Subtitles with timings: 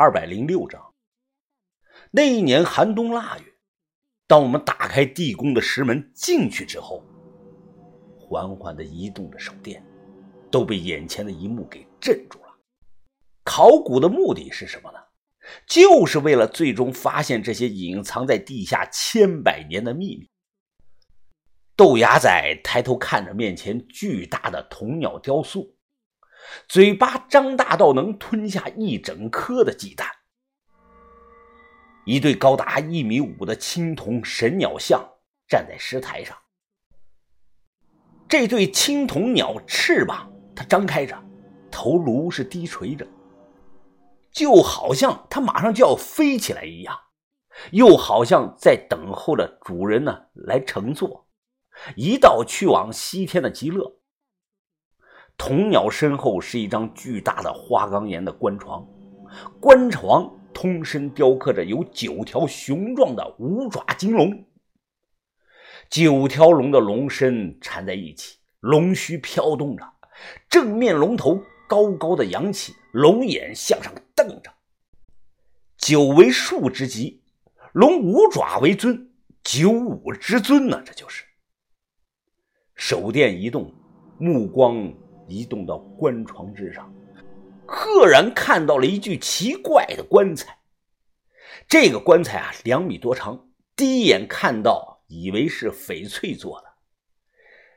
[0.00, 0.94] 二百零六章。
[2.10, 3.44] 那一年寒冬腊月，
[4.26, 7.04] 当我们打开地宫的石门进去之后，
[8.18, 9.84] 缓缓的移动的手电
[10.50, 12.46] 都被眼前的一幕给镇住了。
[13.44, 14.98] 考古的目的是什么呢？
[15.66, 20.26] 就是为了最终发现这些隐藏在地下千百年的秘密。
[21.76, 25.76] 豆芽仔抬头看着面前巨大的铜鸟雕塑，
[26.68, 30.06] 嘴巴张大到能吞下一整颗的鸡蛋。
[32.06, 35.06] 一对高达一米五的青铜神鸟像
[35.46, 36.36] 站在石台上，
[38.28, 41.16] 这对青铜鸟翅膀它张开着，
[41.70, 43.06] 头颅是低垂着。
[44.32, 46.96] 就好像它马上就要飞起来一样，
[47.72, 51.28] 又好像在等候着主人呢来乘坐，
[51.96, 53.99] 一道去往西天的极乐。
[55.40, 58.86] 铜鸟身后是一张巨大的花岗岩的棺床，
[59.58, 64.44] 棺床通身雕刻着有九条雄壮的五爪金龙，
[65.88, 69.82] 九条龙的龙身缠在一起，龙须飘动着，
[70.50, 71.42] 正面龙头。
[71.66, 74.52] 高高的扬起，龙眼向上瞪着。
[75.78, 77.22] 九为数之极，
[77.72, 79.12] 龙五爪为尊，
[79.44, 80.82] 九五之尊呢？
[80.84, 81.24] 这就是
[82.74, 83.72] 手电一动，
[84.18, 84.92] 目光
[85.30, 86.92] 移动到棺床之上，
[87.66, 90.58] 赫然看到了一具奇怪的棺材。
[91.68, 96.68] 这个棺材啊，两米多长，第一眼看到以为是翡翠做的。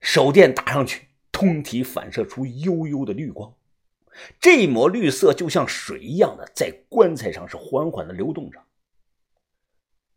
[0.00, 3.54] 手电打上去，通体反射出幽幽的绿光。
[4.40, 8.58] 这抹绿色就像水一样的在棺材上是缓缓的流动着。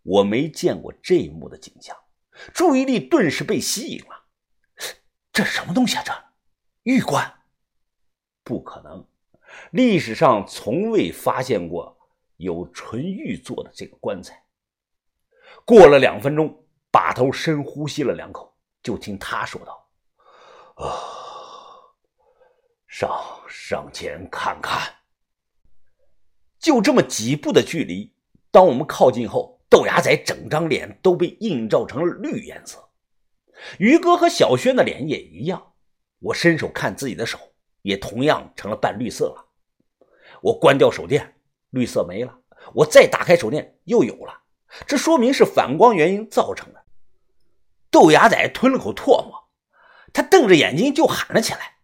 [0.04, 1.98] 我没见过这一幕的景象，
[2.54, 4.24] 注意力顿时被吸引了。
[5.34, 6.04] 这什么东西啊？
[6.04, 6.14] 这
[6.88, 7.34] 玉棺？
[8.46, 9.06] 不可能，
[9.72, 11.98] 历史上从未发现过
[12.38, 14.42] 有纯玉做的这个棺材。
[15.66, 19.86] 过了两分钟，把头深呼吸了两口，就听他说道
[20.82, 20.88] ：“啊。”
[22.88, 23.12] 上
[23.50, 24.90] 上前看看，
[26.58, 28.16] 就这么几步的距离。
[28.50, 32.90] 当我们靠近后，豆芽仔整张脸都被映照成了绿颜色。
[33.78, 35.74] 于哥和小轩的脸也一样。
[36.20, 37.38] 我伸手看自己的手，
[37.82, 39.46] 也同样成了半绿色了。
[40.42, 41.36] 我关掉手电，
[41.70, 42.40] 绿色没了。
[42.74, 44.42] 我再打开手电，又有了。
[44.86, 46.84] 这说明是反光原因造成的。
[47.90, 49.50] 豆芽仔吞了口唾沫，
[50.12, 51.78] 他瞪着眼睛就喊了起来。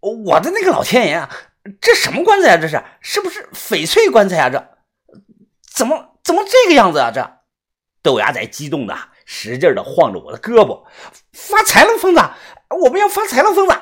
[0.00, 1.30] 我的那个老天爷啊！
[1.80, 2.58] 这什么棺材啊？
[2.60, 4.50] 这是是不是翡翠棺材啊？
[4.50, 4.76] 这
[5.72, 7.10] 怎么怎么这个样子啊？
[7.10, 7.38] 这
[8.02, 10.84] 豆芽仔激动的使劲的晃着我的胳膊，
[11.32, 12.20] 发财了，疯子！
[12.74, 13.74] 我们要发财了，疯子！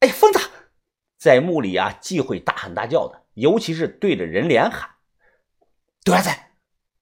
[0.00, 0.40] 哎，疯子，
[1.18, 4.88] 在墓里啊，忌讳大喊大叫的，尤其是对着人脸喊。
[6.04, 6.52] 豆芽仔，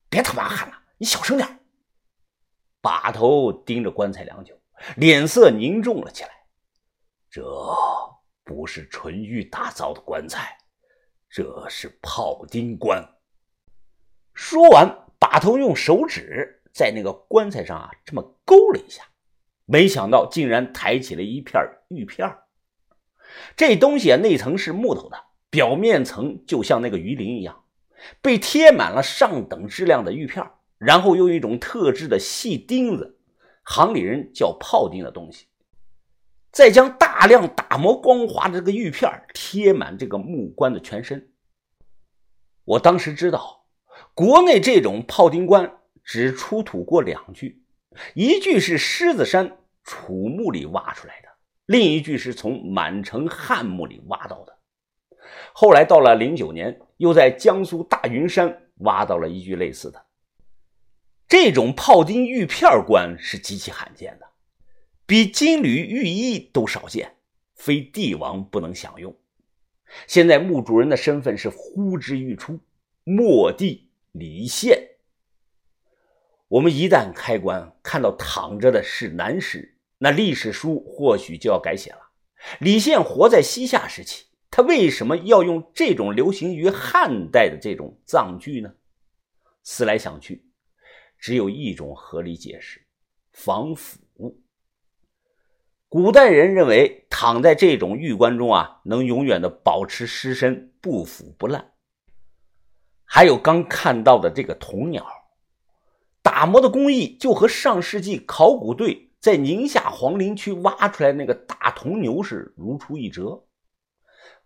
[0.09, 1.61] 别他妈喊了，你小声点。
[2.81, 4.59] 把头盯着棺材良久，
[4.97, 6.31] 脸色凝重了起来。
[7.31, 7.43] 这。
[8.43, 10.59] 不是纯玉打造的棺材，
[11.29, 13.01] 这是炮钉棺。
[14.35, 19.05] 说完，把头用手指在那个棺材上啊这么勾了一下，
[19.71, 22.29] 没想到竟然抬起了一片玉片
[23.57, 25.17] 这东西啊，内层是木头的，
[25.49, 27.63] 表面层就像那个鱼鳞一样，
[28.21, 30.45] 被贴满了上等质量的玉片
[30.79, 33.21] 然后用一种特制的细钉子，
[33.63, 35.47] 行里人叫炮钉的东西。
[36.51, 41.31] 再将大量打磨光滑的这个玉片贴满这个木棺的全身。
[42.65, 43.67] 我当时知道，
[44.15, 47.63] 国内这种炮钉棺只出土过两具，
[48.15, 51.29] 一具是狮子山楚墓里挖出来的，
[51.67, 54.59] 另一具是从满城汉墓里挖到的。
[55.53, 60.07] 后来到了零九年，又在江苏大云山挖到了一具类似的。
[61.29, 64.27] 这种炮钉玉片棺是极其罕见的。
[65.07, 67.17] 比金缕玉衣都少见，
[67.55, 69.15] 非帝王不能享用。
[70.07, 72.61] 现在墓主人的身份是呼之欲出，
[73.05, 74.89] 末帝李宪。
[76.51, 82.11] 我们一旦开棺看到躺着的是男尸，那历史书或许就要改写了。
[82.59, 88.75] 李宪活在西夏时期，他为什么要用这种流行于汉代的这种葬具呢？
[89.63, 90.45] 思来想去，
[91.21, 92.85] 只有一种合理解释：
[93.31, 94.01] 防腐。
[95.89, 101.73] 古代人认为躺在这种玉棺中啊，能永远的保持尸身不腐不烂。
[103.05, 105.07] 还有刚看到的这个铜鸟，
[106.23, 113.45] 打磨的工艺就和上世纪考古队在宁夏黄陵区挖出来那个大铜牛是如出一辙。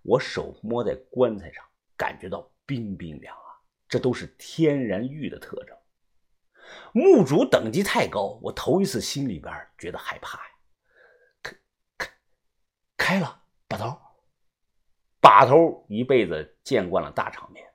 [0.03, 1.65] 我手摸在棺材上，
[1.97, 5.77] 感觉到冰冰凉啊，这都是天然玉的特征。
[6.93, 10.45] 墓主等级太高，我头一次心里边觉得害怕呀。
[11.43, 11.57] 开
[11.99, 12.11] 开
[12.97, 13.97] 开了，把头。
[15.21, 17.67] 把头一辈子见惯了大场面，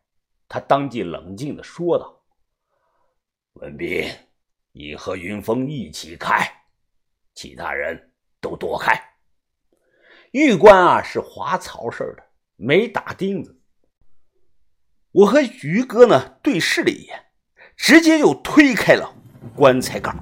[0.48, 2.19] 他当即冷静的说道
[3.60, 4.10] ：“文斌，
[4.72, 6.50] 你和云峰一起开，
[7.36, 8.98] 其他人都躲开。”
[10.32, 12.24] 玉棺啊是滑槽式的，
[12.56, 13.60] 没打钉子。
[15.12, 17.32] 我和于哥呢对视了一眼，
[17.76, 19.14] 直接就推开了
[19.56, 20.16] 棺材盖，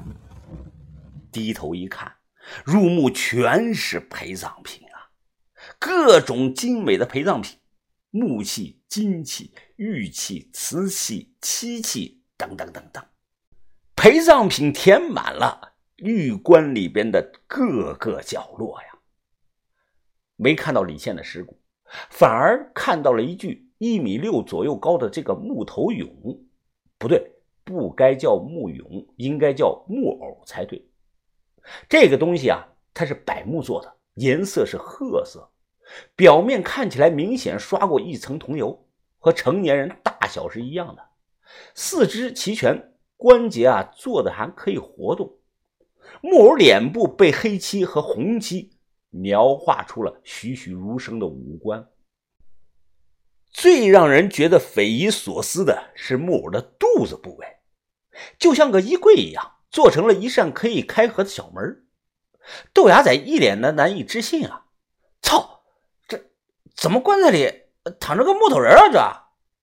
[1.32, 2.16] 低头一看，
[2.64, 5.12] 入墓全是陪葬品啊，
[5.78, 7.60] 各种精美的陪葬品，
[8.10, 13.06] 木器、金器、玉器、瓷器、漆器等等等等，
[13.98, 19.00] 陪葬品填满了玉棺里边的各个角落呀。
[20.36, 21.60] 没看到李现的尸骨，
[22.12, 26.40] 反而看到了一具一米六左右高的这个木头俑，
[27.00, 27.32] 不对，
[27.64, 30.88] 不该叫木俑，应该叫木偶才对。
[31.90, 32.64] 这个东西啊，
[32.94, 35.52] 它是柏木做的，颜色是褐色，
[36.16, 41.04] 表面看起来明显刷过一层桐油，和成年人大小是一样的，
[41.74, 45.40] 四肢齐全，关节啊做的还可以活动。
[46.22, 48.72] 木偶脸部被黑漆和红漆。
[49.10, 51.88] 描画出了栩栩如生的五官。
[53.50, 57.48] 最让人觉得匪夷所思的是木偶的肚子部位，
[58.38, 61.88] 就像个衣柜一样，做成了一扇可以开合的小门。
[62.74, 64.66] 豆芽仔一脸的难以置信啊！
[65.22, 65.62] 操，
[66.08, 66.30] 这
[66.76, 67.52] 怎么棺材里
[68.02, 68.90] 躺着个木头人啊？
[68.92, 69.00] 这，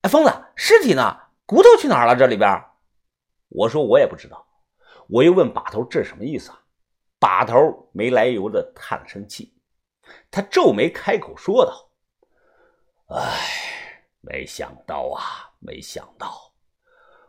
[0.00, 1.18] 哎，疯子，尸体呢？
[1.44, 2.16] 骨头去哪儿了？
[2.16, 2.50] 这里边？
[3.54, 4.46] 我说我也不知道。
[5.08, 6.60] 我又问把头，这是什么意思啊？
[7.18, 9.54] 把头没来由的叹了声气，
[10.30, 11.90] 他皱眉开口说道
[13.16, 16.52] ：“哎，没想到啊，没想到，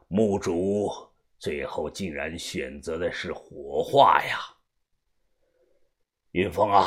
[0.10, 0.89] 墓主
[1.38, 4.39] 最后竟然选择的是火化呀！
[6.31, 6.86] 云峰啊，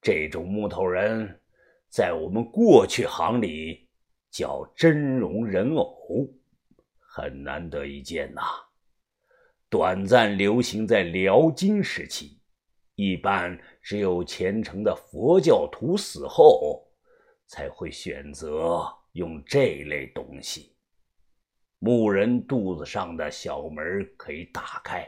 [0.00, 1.42] 这种木头人，
[1.90, 3.86] 在我们过去行里
[4.30, 6.26] 叫真容人偶，
[7.18, 8.42] 很难得一见呐。”
[9.68, 12.40] 短暂流行在辽金时期，
[12.94, 16.88] 一般只有虔诚的佛教徒死后
[17.46, 20.76] 才会选择用这类东西。
[21.80, 23.84] 墓人肚子上的小门
[24.16, 25.06] 可以打开，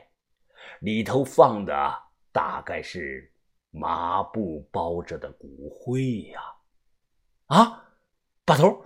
[0.81, 1.73] 里头放的
[2.31, 3.33] 大概是
[3.71, 6.41] 麻布包着的骨灰呀！
[7.47, 7.95] 啊，
[8.45, 8.85] 把头，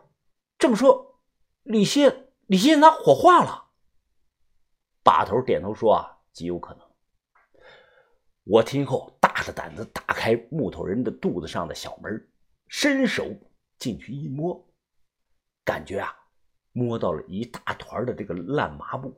[0.56, 1.20] 这么说，
[1.64, 3.70] 李现，李现拿火化了？
[5.02, 6.86] 把头点头说：“啊，极有可能。”
[8.44, 12.28] 我听后大着胆子打开木头人的肚子上的小门，
[12.68, 13.26] 伸手
[13.78, 14.62] 进去一摸，
[15.64, 16.14] 感觉啊，
[16.72, 19.14] 摸到了一大团的这个烂麻布。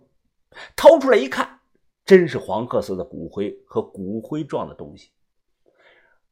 [0.77, 1.59] 掏出来一看，
[2.05, 5.11] 真是黄褐色的骨灰和骨灰状的东西，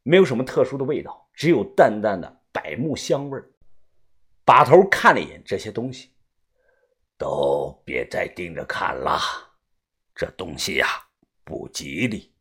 [0.05, 3.43] 没有什么特殊的味道，只有淡淡的柏木香味
[4.44, 6.13] 把头看了一眼这些东西。
[7.16, 9.20] 都别再盯着看了，
[10.14, 10.87] 这东西呀
[11.44, 12.32] 不吉利。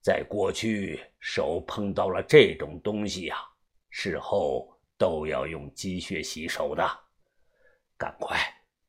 [0.00, 3.36] 在过去，手碰到了这种东西呀，
[3.90, 6.86] 事后都要用鸡血洗手的。
[7.96, 8.38] 赶快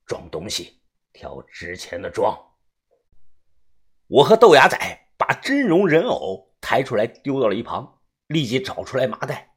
[0.05, 0.81] 装东西，
[1.13, 2.37] 挑值钱的装。
[4.07, 4.77] 我和豆芽仔
[5.17, 9.55] 把真容人偶抬出来，丢到了一旁，立即找出来麻袋，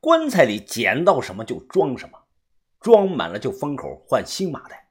[0.00, 2.25] 棺材里捡到什么就装什么。
[2.86, 4.88] 装满了就封口换新麻袋。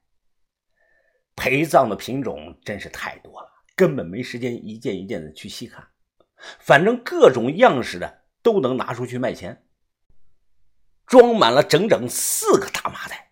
[1.34, 5.88] 陪葬的品种真是太多了，根本没时间一件一件的去细看。
[6.60, 9.66] 反正各种样式的都能拿出去卖钱。
[11.06, 13.32] 装满了整整四个大麻袋。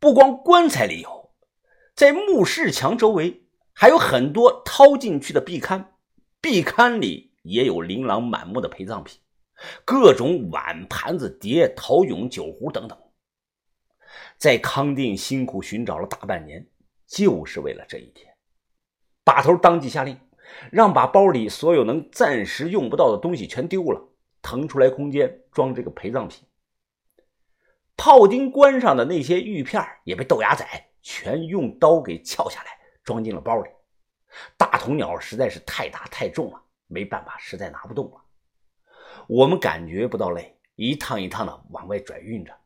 [0.00, 1.30] 不光棺材里有，
[1.94, 5.84] 在墓室墙周围还有很多掏进去的壁龛，
[6.40, 9.20] 壁龛里也有琳琅满目的陪葬品，
[9.84, 12.98] 各种碗盘子碟、陶俑、酒壶等等。
[14.40, 16.66] 在康定辛苦寻找了大半年，
[17.06, 18.34] 就是为了这一天。
[19.22, 20.18] 把头当即下令，
[20.72, 24.02] 让把包里所有能暂时用不到的东西全丢了，
[24.40, 26.42] 腾出来空间装这个陪葬品。
[27.98, 30.66] 炮钉棺上的那些玉片也被豆芽仔
[31.02, 32.70] 全用刀给撬下来，
[33.04, 33.68] 装进了包里。
[34.56, 38.24] 大铜鸟实在是太大太重了，没办法，实在拿不动了。
[39.28, 42.58] 我们感觉不到累，一趟一趟的往外转运着。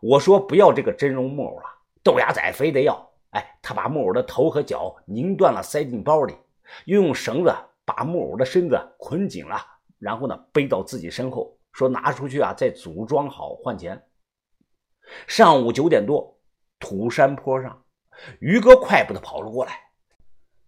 [0.00, 1.64] 我说不要这个真容木偶了，
[2.02, 3.08] 豆芽仔非得要。
[3.30, 6.34] 哎，他把木偶的头和脚拧断了，塞进包里，
[6.86, 9.56] 又用绳子把木偶的身子捆紧了，
[9.98, 14.02] 然后呢背到自己身后，说拿出去啊，再组装好换钱。
[15.26, 16.38] 上午九点多，
[16.78, 17.82] 土山坡上，
[18.40, 19.72] 于哥快步的跑了过来，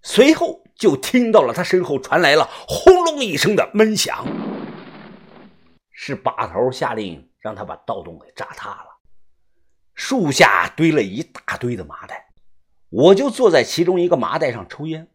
[0.02, 4.26] 随后就听到了他身后传来了轰隆一声的闷响，
[5.92, 8.89] 是把头下令让他把盗洞给炸塌了。
[10.02, 12.32] 树下堆了一大堆的麻袋，
[12.88, 15.06] 我就坐在其中一个麻袋上抽烟，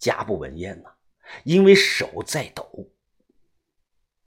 [0.00, 0.90] 夹不稳烟呐，
[1.44, 2.90] 因为手在抖。